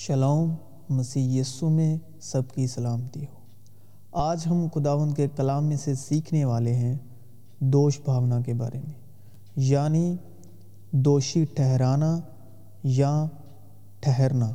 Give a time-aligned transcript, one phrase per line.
[0.00, 0.54] Shalom
[0.88, 3.38] مسیح یسو میں سب کی سلامتی ہو۔
[4.12, 6.94] آج ہم خداون کے کلام میں سے سیکھنے والے ہیں
[7.60, 8.92] دوش بھاونا کے بارے میں۔
[9.56, 10.16] یعنی
[10.90, 12.20] دوشی ٹھہرانا
[12.82, 13.26] یا
[14.00, 14.52] ٹھہرنا۔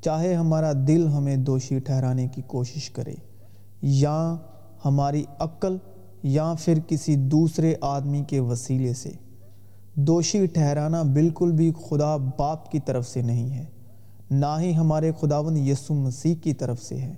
[0.00, 3.14] چاہے ہمارا دل ہمیں دوشی ٹھہرانے کی کوشش کرے،
[3.82, 4.36] یا
[4.84, 5.76] ہماری عقل،
[6.22, 9.10] یا پھر کسی دوسرے آدمی کے وسیلے سے۔
[9.94, 13.64] دوشی ٹھہرانا بالکل بھی خدا باپ کی طرف سے نہیں ہے۔
[14.32, 17.14] نہ ہی ہمارے خداون یسو مسیح کی طرف سے ہے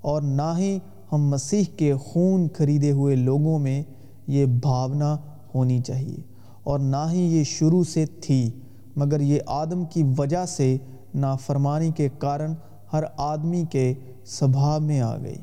[0.00, 0.78] اور نہ ہی
[1.12, 3.82] ہم مسیح کے خون خریدے ہوئے لوگوں میں
[4.26, 5.16] یہ بھاونا
[5.54, 6.16] ہونی چاہیے
[6.62, 8.50] اور نہ ہی یہ شروع سے تھی،
[8.96, 10.76] مگر یہ آدم کی وجہ سے
[11.14, 12.54] نافرمانی کے کارن
[12.92, 13.94] ہر آدمی کے
[14.26, 15.38] سبھا میں آ گئی۔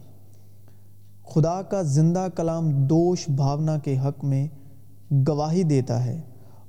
[1.33, 4.47] خدا کا زندہ کلام دوش بھاونا کے حق میں
[5.27, 6.21] گواہی دیتا ہے۔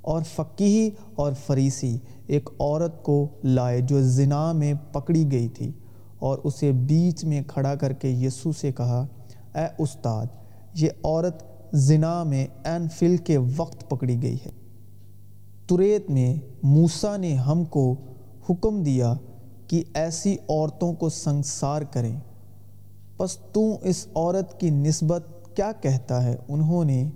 [0.05, 5.73] اور فقیہی اور فریسی، ایک عورت کو لائے جو زنا میں پکڑی گئی تھی
[6.19, 9.07] اور اسے بیچ میں کھڑا کر کے یسو سے کہا،
[9.55, 10.27] اے استاد،
[10.75, 14.51] یہ عورت زنا میں این فل کے وقت پکڑی گئی ہے۔
[15.67, 17.95] تریت میں موسا نے ہم کو
[18.51, 19.15] حکم دیا
[19.67, 22.21] کہ ایسی عورتوں کو سنسار کریں۔
[23.17, 27.11] پس تو اس عورت کی نسبت کیا کہتا ہے؟ انہوں نے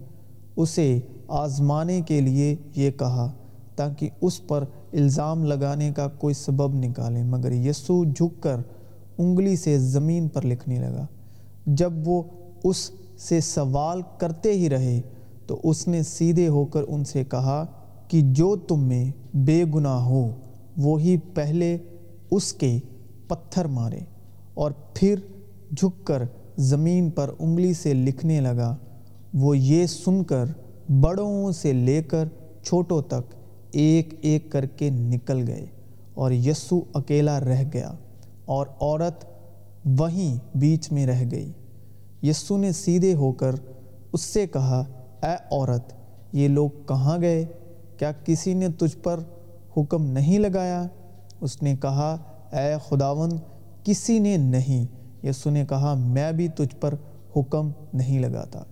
[0.57, 3.33] اسے آزمانے کے لیے یہ کہا
[3.77, 8.57] تاکہ اس پر الزام لگانے کا کوئی سبب نکالیں مگر یسو جھک کر
[9.19, 11.06] انگلی سے زمین پر لکھنے لگا۔
[11.67, 12.23] جب وہ
[12.65, 15.01] اس سے سوال کرتے ہی رہے
[15.47, 17.67] تو اس نے سیدھے ہو کر ان سے کہا
[18.09, 20.31] کہ جو تم میں بے گناہ ہو
[20.77, 21.79] وہی پہلے
[22.31, 22.79] اس کے
[23.29, 24.01] پتھر مارے۔
[24.55, 25.17] اور پھر
[25.77, 26.23] جھک کر
[26.56, 28.77] زمین پر انگلی سے لکھنے لگا۔
[29.34, 30.45] وہ یہ سن کر
[30.89, 32.28] بڑوں سے لے کر
[32.62, 33.34] چھوٹوں تک
[33.70, 35.67] ایک ایک کر کے نکل گئے
[36.14, 37.92] اور یسو اکیلا رہ گیا
[38.44, 39.25] اور عورت
[39.84, 41.53] وہیں بیچ میں رہ گئی۔
[42.22, 43.55] یسو نے سیدھے ہو کر
[44.12, 44.84] اس سے کہا،
[45.22, 45.93] اے عورت،
[46.32, 47.44] یہ لوگ کہاں گئے؟
[47.97, 49.21] کیا کسی نے تجھ پر
[49.77, 50.87] حکم نہیں لگایا؟
[51.41, 52.16] اس نے کہا،
[52.53, 53.31] اے خداون
[53.84, 54.87] کسی نے نہیں۔
[55.27, 56.94] یسو نے کہا، میں بھی تجھ پر
[57.37, 58.62] حکم نہیں لگاتا۔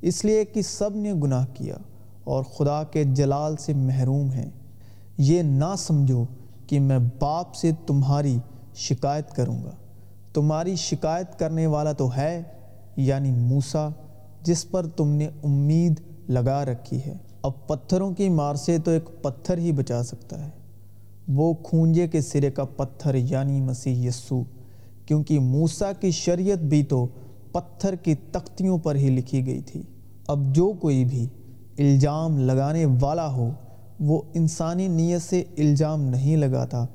[0.00, 1.74] اس لیے کہ سب نے گناہ کیا
[2.24, 4.50] اور خدا کے جلال سے محروم ہیں۔
[5.18, 6.24] یہ نہ سمجھو
[6.66, 8.38] کہ میں باپ سے تمہاری
[8.74, 9.70] شکایت کروں گا۔
[10.32, 12.42] تمہاری شکایت کرنے والا تو ہے
[12.96, 13.88] یعنی موسا
[14.42, 19.10] جس پر تم نے امید لگا رکھی ہے۔ اب پتھروں کی مار سے تو ایک
[19.22, 20.50] پتھر ہی بچا سکتا ہے۔
[21.28, 24.42] وہ کھونجے کے سرے کا پتھر یعنی مسیح یسو
[25.06, 27.06] کیونکہ موسا کی شریعت بھی تو
[27.52, 29.82] پتھر کی تختیوں پر ہی لکھی گئی تھی۔
[30.26, 31.26] اب جو کوئی بھی
[31.78, 33.50] الزام لگانے والا ہو،
[34.00, 36.86] وہ انسانی نیت سے الزام نہیں لگاتا۔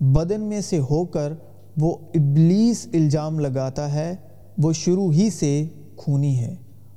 [0.00, 1.32] بدن میں سے ہو کر
[1.76, 4.14] وہ ابلیس الزام لگاتا ہے،
[4.58, 6.54] وہ شروع ہی سے خونی ہے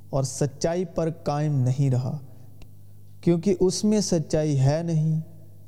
[0.09, 2.17] اور سچائی پر قائم نہیں رہا۔
[3.21, 5.19] کیونکہ اس میں سچائی ہے نہیں،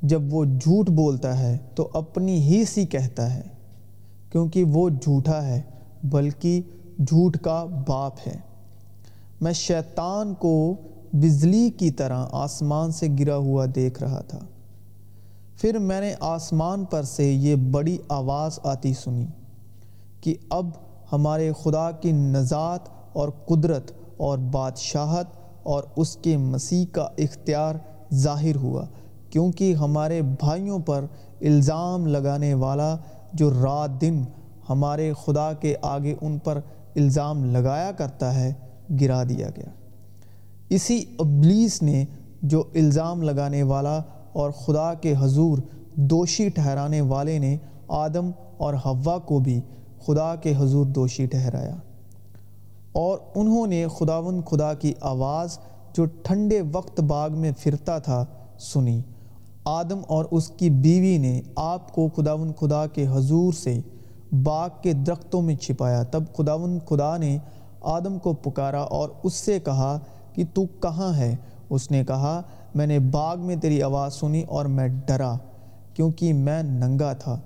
[0.02, 3.42] جب وہ جھوٹ بولتا ہے تو اپنی ہی سی کہتا ہے۔
[4.32, 5.62] کیونکہ وہ جھوٹا ہے،
[6.04, 6.62] بلکہ
[7.00, 8.36] جھوٹ کا باپ ہے۔
[9.42, 10.76] میں شیطان کو
[11.14, 14.40] بجلی کی طرح آسمان سے گرا ہوا دیکھ رہا تھا۔
[15.58, 19.26] پھر میں نے آسمان پر سے یہ بڑی آواز آتی سنی
[20.22, 20.70] کہ اب
[21.12, 22.80] ہمارے خدا کی نزات
[23.14, 25.26] اور قدرت اور بادشاہت
[25.64, 27.76] اور اس کے مسیح کا اختیار
[28.14, 28.86] ظاہر ہوا،
[29.30, 31.06] کیونکہ ہمارے بھائیوں پر
[31.42, 32.98] الزام لگانے والا
[33.34, 34.24] جو رات دن
[34.70, 36.60] ہمارے خدا کے آگے ان پر
[36.96, 38.54] الزام لگایا کرتا ہے،
[39.02, 39.70] گرا دیا گیا۔
[40.70, 42.06] اسی ابلیس نے
[42.42, 44.02] جو الزام لگانے والا
[44.34, 45.58] اور خدا کے حضور
[45.96, 49.62] دوشی ٹھہرانے والے نے آدم اور ہوا کو بھی
[50.06, 51.76] خدا کے حضور دوشی ٹھہرایا۔
[52.92, 55.60] اور انہوں نے خداون خدا کی آواز
[55.94, 58.26] جو ٹھنڈے وقت باغ میں پھرتا تھا
[58.60, 59.02] سنی۔
[59.66, 63.80] آدم اور اس کی بیوی نے آپ کو خداون خدا کے حضور سے
[64.44, 67.38] باغ کے درختوں میں چھپایا۔ تب خداون، خدا نے
[67.82, 70.00] آدم کو پکارا اور اس سے کہا
[70.34, 71.36] کہ تو کہاں ہے؟
[71.70, 72.42] اس نے کہا،
[72.76, 75.36] میں نے باغ میں تیری آواز سنی اور میں ڈرا
[75.94, 77.40] کیونکہ میں ننگا تھا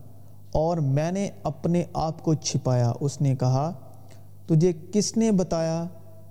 [0.52, 3.72] اور میں نے اپنے آپ کو چھپایا۔ اس نے کہا،
[4.46, 5.84] تجھے کس نے بتایا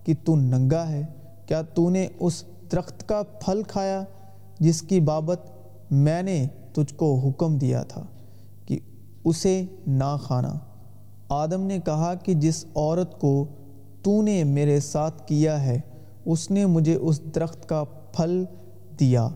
[0.04, 1.02] کہ تو ننگا ہے؟
[1.46, 4.02] کیا تو نے اس درخت کا پھل کھایا
[4.58, 5.40] جس کی بابت
[5.90, 8.02] میں نے تجھ کو حکم دیا تھا؟
[9.26, 10.58] اسے نہ کھانا
[11.28, 13.44] آدم نے کہا کہ جس عورت کو
[14.02, 15.80] تو نے میرے ساتھ کیا ہے،
[16.24, 18.44] اس نے مجھے اس درخت کا پھل
[19.00, 19.28] دیا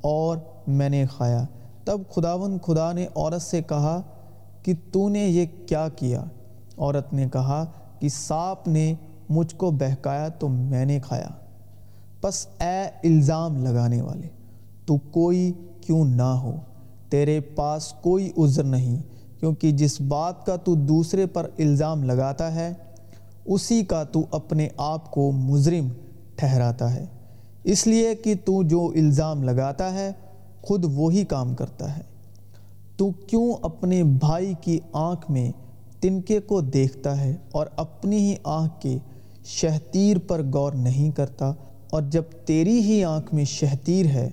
[0.00, 1.44] اور میں نے کھایا۔
[1.84, 4.02] تب خداون خدا نے عورت سے کہا
[4.62, 6.24] کہ تو نے یہ کیا کیا؟
[6.78, 7.64] عورت نے کہا
[7.98, 8.94] کہ سانپ نے
[9.28, 11.28] مجھ کو بہکایا تو میں نے کھایا۔
[12.20, 14.28] پس اے الزام لگانے والے،
[14.86, 16.56] تو کوئی کیوں نہ ہو؟
[17.08, 19.02] تیرے پاس کوئی عذر نہیں۔
[19.42, 22.72] کیونکہ جس بات کا تو دوسرے پر الزام لگاتا ہے،
[23.44, 25.88] اسی کا تو اپنے آپ کو مجرم
[26.36, 27.04] ٹھہراتا ہے۔
[27.64, 30.12] اس لیے کہ تو جو الزام لگاتا ہے،
[30.62, 32.02] خود وہی کام کرتا ہے۔
[32.96, 35.52] تو کیوں اپنے بھائی کی آنکھ میں
[36.00, 38.98] تنکے کو دیکھتا ہے اور اپنی ہی آنکھ کے
[39.44, 41.52] شہتیر پر غور نہیں کرتا؟
[41.90, 44.30] اور جب تیری ہی آنکھ میں شہتیر ہے،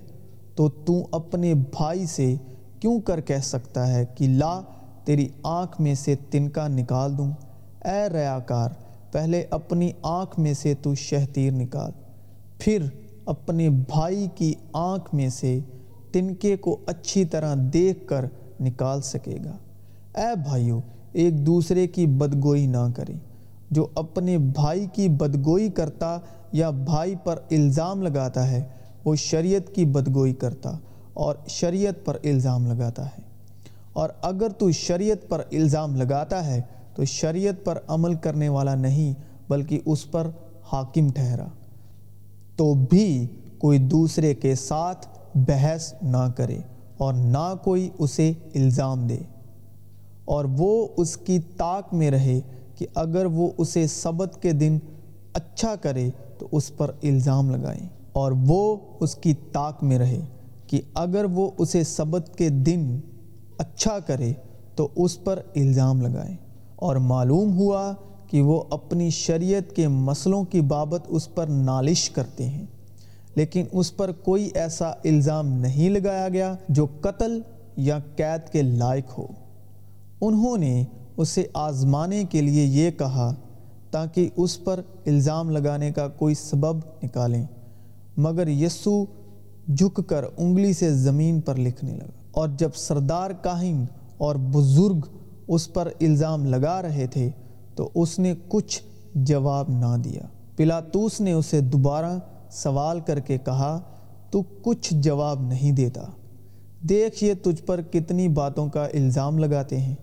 [0.54, 2.34] تو تو اپنے بھائی سے
[2.80, 4.60] کیوں کر کہہ سکتا ہے کہ لا
[5.10, 7.32] تیری آنکھ میں سے تنکا نکال دوں۔
[7.84, 8.68] اے ریاکار،
[9.12, 11.90] پہلے اپنی آنکھ میں سے تو شہتیر نکال۔
[12.58, 12.82] پھر
[13.26, 15.60] اپنے بھائی کی آنکھ میں سے
[16.12, 18.24] تنکے کو اچھی طرح دیکھ کر
[18.60, 19.56] نکال سکے گا۔
[20.20, 20.80] اے بھائیو،
[21.12, 23.18] ایک دوسرے کی بدگوئی نہ کریں۔
[23.70, 26.18] جو اپنے بھائی کی بدگوئی کرتا
[26.52, 28.62] یا بھائی پر الزام لگاتا ہے،
[29.04, 30.78] وہ شریعت کی بدگوئی کرتا
[31.14, 33.29] اور شریعت پر الزام لگاتا ہے۔
[33.92, 36.60] اور اگر تو شریعت پر الزام لگاتا ہے،
[36.94, 39.14] تو شریعت پر عمل کرنے والا نہیں،
[39.48, 40.26] بلکہ اس پر
[40.72, 41.46] حاکم ٹھہرا۔
[42.56, 43.26] تو بھی
[43.58, 46.58] کوئی دوسرے کے ساتھ بحث نہ کرے
[46.98, 49.18] اور نہ کوئی اسے الزام دے۔
[50.24, 52.40] اور وہ اس کی طاق میں رہے
[52.74, 54.78] کہ اگر وہ اسے سبت کے دن
[55.32, 60.20] اچھا کرے، تو اس پر الزام لگائیں۔ اور وہ اس کی طاق میں رہے
[60.66, 63.00] کہ اگر وہ اسے سبت کے دن
[63.60, 64.32] اچھا کرے
[64.74, 66.36] تو اس پر الزام لگائیں۔
[66.76, 67.94] اور معلوم ہوا
[68.26, 72.66] کہ وہ اپنی شریعت کے مسئلوں کی بابت اس پر نالش کرتے ہیں۔
[73.34, 77.40] لیکن اس پر کوئی ایسا الزام نہیں لگایا گیا جو قتل
[77.76, 79.26] یا قید کے لائق ہو۔
[80.20, 80.84] انہوں نے
[81.16, 83.34] اسے آزمانے کے لیے یہ کہا،
[83.90, 87.46] تاکہ اس پر الزام لگانے کا کوئی سبب نکالیں۔
[88.16, 89.04] مگر یسو
[89.68, 93.84] جھک کر انگلی سے زمین پر لکھنے لگا۔ اور جب سردار کاہن
[94.18, 95.00] اور بزرگ
[95.48, 97.30] اس پر الزام لگا رہے تھے،
[97.74, 98.82] تو اس نے کچھ
[99.14, 100.22] جواب نہ دیا۔
[100.56, 102.18] پلاتوس نے اسے دوبارہ
[102.50, 103.80] سوال کر کے کہا،
[104.30, 106.02] تو کچھ جواب نہیں دیتا۔
[106.80, 109.94] دیکھ یہ تجھ پر کتنی باتوں کا الزام لگاتے ہیں۔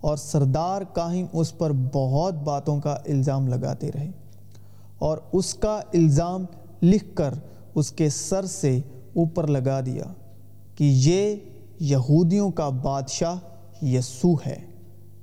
[0.00, 4.10] اور سردار کاہن اس پر بہت باتوں کا الزام لگاتے رہے۔
[4.98, 6.44] اور اس کا الزام
[6.82, 7.34] لکھ کر
[7.74, 8.76] اس کے سر سے
[9.16, 10.04] اوپر لگا دیا
[10.74, 11.36] کہ یہ
[11.80, 14.56] یہودیوں کا بادشاہ یسو ہے۔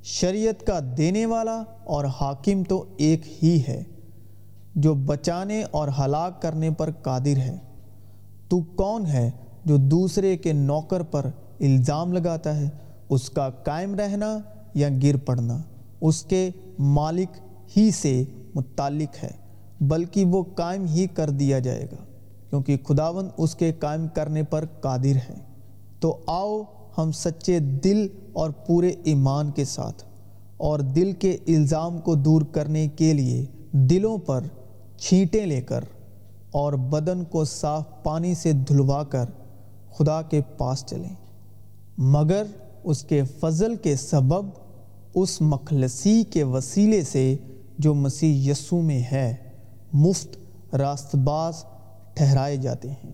[0.03, 3.83] شریعت کا دینے والا اور حاکم تو ایک ہی ہے،
[4.75, 7.57] جو بچانے اور ہلاک کرنے پر قادر ہے۔
[8.49, 9.31] تو کون ہے
[9.65, 11.25] جو دوسرے کے نوکر پر
[11.59, 12.69] الزام لگاتا ہے؟
[13.09, 14.37] اس کا قائم رہنا
[14.73, 15.57] یا گر پڑنا؟
[16.01, 16.49] اس کے
[16.79, 17.37] مالک
[17.77, 18.23] ہی سے
[18.55, 19.31] متعلق ہے،
[19.81, 22.03] بلکہ وہ قائم ہی کر دیا جائے گا،
[22.49, 25.54] کیونکہ خداون اس کے قائم کرنے پر قادر ہے۔
[25.99, 26.63] تو آؤ
[26.97, 30.03] ہم سچے دل اور پورے ایمان کے ساتھ
[30.57, 34.43] اور دل کے الزام کو دور کرنے کے لیے دلوں پر
[34.97, 35.83] چھینٹیں لے کر
[36.51, 39.25] اور بدن کو صاف پانی سے دھلوا کر
[39.95, 41.15] خدا کے پاس چلیں۔
[41.97, 42.43] مگر
[42.83, 44.45] اس کے فضل کے سبب
[45.15, 47.35] اس مخلصی کے وسیلے سے
[47.77, 49.35] جو مسیح یسو میں ہے،
[49.93, 50.37] مفت
[50.75, 51.63] راست باز
[52.13, 53.13] ٹھہرائے جاتے ہیں۔